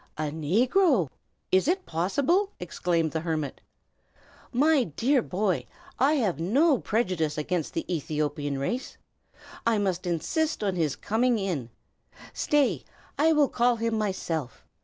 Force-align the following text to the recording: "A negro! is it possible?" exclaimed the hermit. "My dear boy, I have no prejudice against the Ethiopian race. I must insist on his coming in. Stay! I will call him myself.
"A 0.17 0.31
negro! 0.31 1.11
is 1.51 1.67
it 1.67 1.85
possible?" 1.85 2.49
exclaimed 2.59 3.11
the 3.11 3.19
hermit. 3.19 3.61
"My 4.51 4.85
dear 4.85 5.21
boy, 5.21 5.65
I 5.99 6.13
have 6.13 6.39
no 6.39 6.79
prejudice 6.79 7.37
against 7.37 7.75
the 7.75 7.85
Ethiopian 7.93 8.57
race. 8.57 8.97
I 9.63 9.77
must 9.77 10.07
insist 10.07 10.63
on 10.63 10.75
his 10.75 10.95
coming 10.95 11.37
in. 11.37 11.69
Stay! 12.33 12.83
I 13.19 13.31
will 13.31 13.47
call 13.47 13.75
him 13.75 13.95
myself. 13.95 14.65